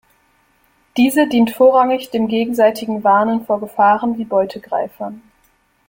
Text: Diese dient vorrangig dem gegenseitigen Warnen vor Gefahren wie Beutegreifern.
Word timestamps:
Diese 0.97 1.27
dient 1.29 1.51
vorrangig 1.51 2.09
dem 2.09 2.27
gegenseitigen 2.27 3.03
Warnen 3.03 3.45
vor 3.45 3.59
Gefahren 3.59 4.17
wie 4.17 4.23
Beutegreifern. 4.25 5.21